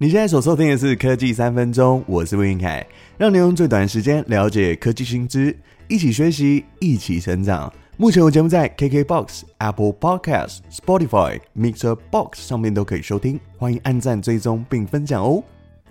[0.00, 7.72] 你现在所收听的是科技三分钟，我是魏云凯，让你用最短时间了解科技新知，一起学习，一起成长。
[7.96, 15.42] 目前我节目在 KKBOX、Apple Podcast、Spotify、Mixer Box 上面都可以收听，欢迎按赞、追踪并分享哦。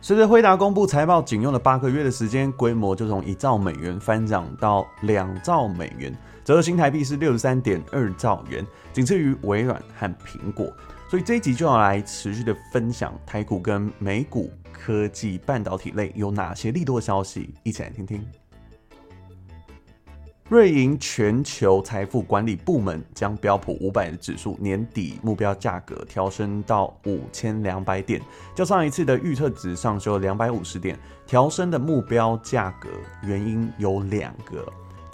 [0.00, 10.72] 随着辉达公布财报，仅用了八个月的时间，规模就从一兆美元翻涨到两兆美元，折合新台币是六十三点二兆元，仅次于微软和苹果。
[11.08, 18.26] 所以这一集就要来持续的分享台股跟美股科技半导体类有哪些利多消息，一起来听听。
[20.48, 28.20] 瑞银全球财富管理部门将标普五百的指数年底目标价格调升到五千两百点，
[28.54, 30.96] 较上一次的预测值上修了两百五十点。
[31.26, 32.88] 调升的目标价格
[33.24, 34.64] 原因有两个。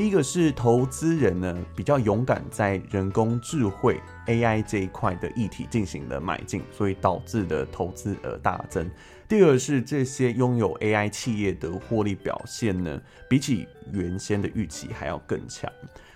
[0.00, 8.90] 第一个是投资人呢比较勇敢，在人工智慧 AI 这一块的议题进行了买进，所以导致的投资额大增。
[9.28, 12.98] 第二是这些拥有 AI 企业的获利表现呢，
[13.28, 15.70] 比起原先的预期还要更强。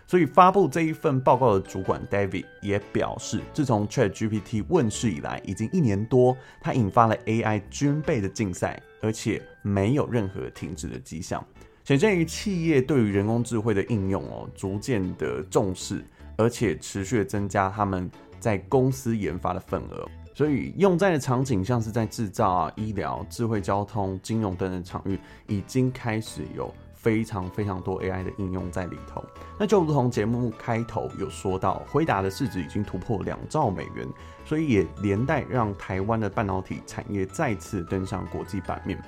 [0.06, 11.46] 所以发布这一份报告的主管 David 也表示，自从 ChatGPT 问世以来，已经一年多，它引发了 AI 军备的竞赛，而且没有任何停止的迹象。
[11.84, 16.02] 显现于企业对于人工智慧的应用哦，逐渐的重视，
[16.34, 18.10] 而且持续增加他们
[18.41, 20.08] 在公司研发的份额。
[20.34, 29.22] 所以用在的场景像是在制造啊、医疗、智慧交通、金融等等场域，已经开始有非常非常多 AI 的应用在里头。
[29.60, 34.08] 那就如同节目开头有说到，辉达的市值已经突破两兆美元，
[34.46, 38.98] 所以也连带让台湾的半导体产业再次登上国际版面。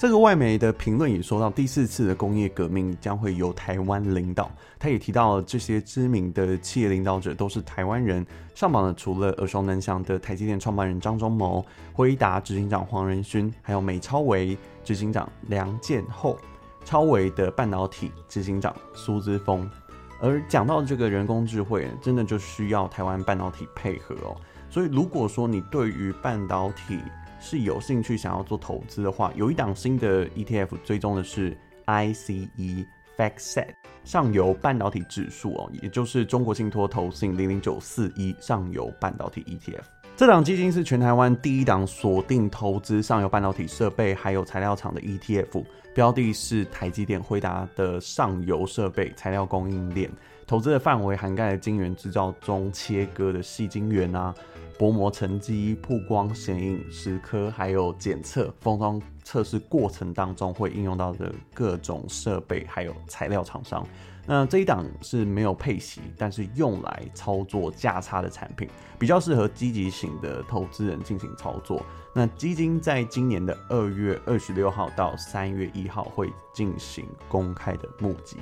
[0.00, 4.50] 这个外媒的评论也说到，第四次的工业革命将会由台湾领导。
[4.78, 11.62] 他也提到这些知名的企业领导者都是台湾人，上榜的除了耳熟能详的台积电创办人张忠谋、
[11.92, 16.38] 辉达执行长黄仁勋，还有美超微执行长梁建厚、
[16.82, 19.70] 超微的半导体执行长苏姿丰。
[20.18, 24.34] 而讲到这个人工智慧，真的就需要台湾半导体配合哦。
[24.70, 26.98] 所以如果说你对于半导体，
[27.40, 31.56] 是有兴趣想要做投资的话，有一档新的 ETF 追踪的是
[31.86, 32.86] ICE
[33.16, 33.68] FactSet
[34.04, 39.82] 上游半导体指数哦，也就是中国信托投信零零九四一上游半导体 ETF。
[40.16, 45.64] 这档基金是全台湾第一档锁定投资上游半导体设备还有材料厂的 ETF，
[45.94, 50.10] 标的是台积电、辉达的上游设备材料供应链，
[50.46, 54.34] 投资的范围涵盖了晶圆制造中切割的细晶圆啊。
[54.80, 63.86] 薄膜沉积、曝光显影、蚀刻，还有检测封装测试过程当中会应用到的各种设备，还有材料厂商。
[64.24, 71.84] 那这一档是没有配息，但是用来操作价差的产品，比较适合积极型的投资人进行操作。
[72.14, 78.38] 那基金在今年的二月二十六号到三月一号会进行公开的募集，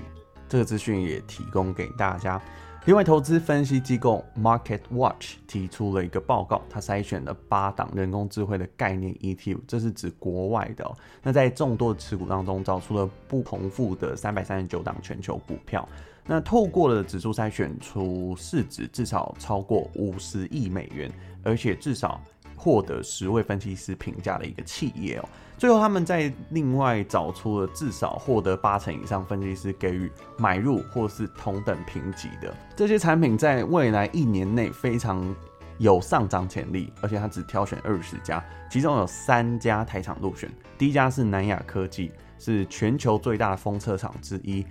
[0.48, 2.40] 这个资讯也提供给大家。
[2.88, 10.90] 另外，投资分析机构 MarketWatch 提出了一个报告，它筛选了八档人工智慧的概念 ETF，这是指国外的。
[11.22, 15.86] 那在众多的持股当中，找出了不重复的三百三十九档全球股票。
[16.24, 21.12] 那透过了指数筛选出市值至少超过五十亿美元，
[21.42, 22.18] 而且至少。
[22.58, 32.52] 获得十位分析师评价的一个企业哦，最后他们在另外找出了至少获得八成以上分析师给予买入或是同等评级的。
[32.74, 35.34] 这些产品，在未来一年内非常
[35.78, 44.66] 有上涨潜力，而且他只挑选二十家，其中有三家台厂入选，第一家是南亚科技，是全球最大的封测厂之一，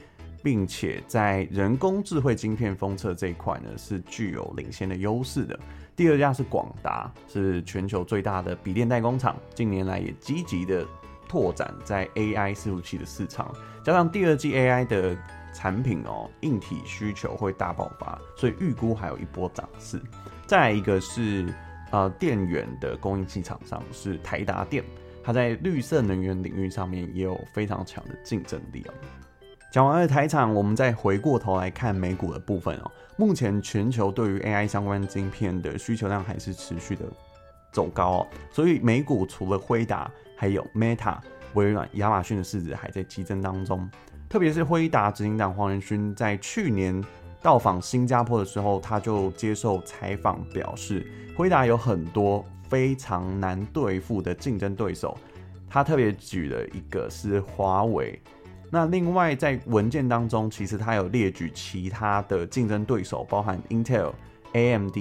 [0.48, 5.60] 并且在人工智慧晶片封测这一块呢是具有领先的优势的。
[5.94, 10.88] 第二家是广达，是全球最大的笔电代工厂，近年来也积极的
[11.28, 13.54] 拓展在 AI 伺服器的市场，
[13.84, 15.18] 加上第二季 AI 的
[15.54, 20.02] 产品哦，硬体需求会大爆发，所以预估还有一波涨势。
[20.46, 21.54] 再来一个是
[21.92, 24.82] 呃电源的供应器厂商是台达电，
[25.22, 28.94] 它在绿色能源领域上面也有非常强的竞争力哦。
[29.70, 32.92] 讲完了台厂，我们再回过头来看美股的部分哦。
[33.18, 37.04] 目前全球对于 AI 相关晶片的需求量还是持续的
[37.72, 41.18] 走高哦，所以美股除了辉达，还有 Meta、
[41.54, 43.88] 微软、亚马逊的市值还在激增当中。
[44.30, 47.04] 特别是辉达执行长黄仁勋在去年
[47.42, 51.06] 到访新加坡的时候，他就接受采访表示，
[51.36, 55.18] 辉达有很多非常难对付的竞争对手。
[55.70, 58.20] 他特别举了一个是华为。
[58.70, 64.12] 那另外在文件当中，其实它有列举其他的竞争对手，包含 Intel、
[64.54, 64.98] AMD、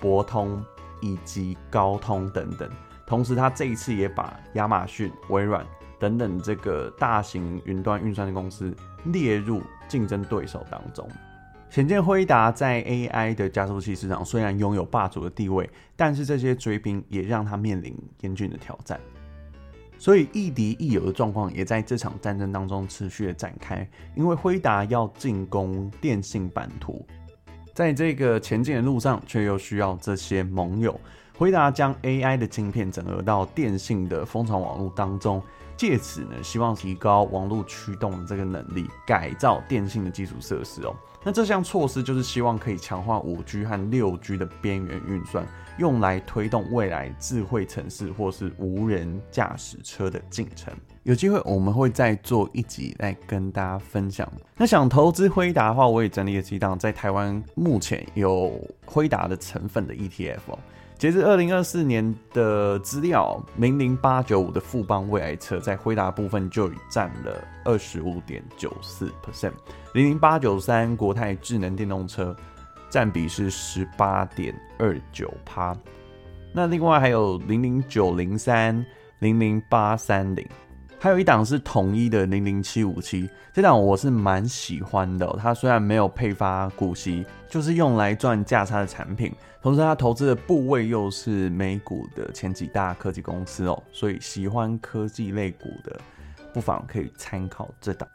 [0.00, 0.62] 博通
[1.00, 2.68] 以及高通等等。
[3.06, 5.64] 同时，它这一次也把亚马逊、微软
[6.00, 8.74] 等等这个大型云端运算的公司
[9.04, 11.08] 列入竞争对手当中。
[11.70, 19.00] 显见辉达在 AI 的加速器市场虽然拥有霸主的地位，但是这些追兵也让他面临严峻的挑战。
[19.98, 27.04] 所以亦敌亦友的状况也在这场战争当中持续的展开，因为辉达要进攻电信版图，
[27.74, 31.00] 在这个前进的路上，却又需要这些盟友。
[31.38, 35.42] 辉达将 AI 的晶片整合到电信的蜂巢网络当中，
[35.76, 40.96] 借此呢，希望提高网络驱动的这个能力，改造电信的基础设施哦。
[41.22, 45.46] 那这项措施就是希望可以强化五 G 和六 G 的边缘运算，
[45.76, 50.72] 用来推动未来智慧城市或是无人驾驶车的进程。
[51.02, 54.26] 有机会我们会再做一集来跟大家分享。
[54.56, 60.58] 那想投资辉达的话，我也整理了几档在台湾目前有辉达的成分的 ETF 哦。
[60.98, 69.52] 截至二零二四年的资料，零零八九五的富邦未来车在辉达部分就占了二十五点九四 percent，
[69.92, 72.34] 零零八九三国泰智能电动车
[72.88, 75.76] 占比是十八点二九趴，
[76.54, 78.84] 那另外还有零零九零三、
[79.18, 80.48] 零零八三零。
[80.98, 85.26] 还有一档是统一的零零七五七，这档我是蛮喜欢的。
[85.40, 96.00] 它虽然没有配发股息，就是用来赚价差的产品，同时它投资的部位又是美股的前几大科技公司哦，所以喜欢科技类股的，
[96.52, 98.08] 不妨可以参考这档。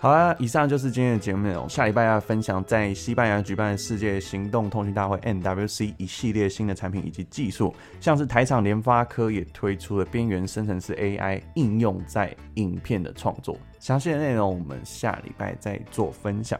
[0.00, 1.68] 好啦，以上就是今天的节目内容。
[1.68, 13.58] 下礼拜要分享在西班牙举办的世界行动通讯大会 MWC 一系列新的产品以及技术，像是台厂联发科也推出了边缘生成式 AI 应用在影片的创作。
[13.80, 16.58] 详细的内容我们下礼拜再做分享。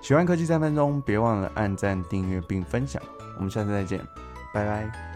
[0.00, 3.02] 喜欢科技三分钟，别忘了按赞、订阅并分享。
[3.36, 3.98] 我们下次再见，
[4.54, 5.15] 拜拜。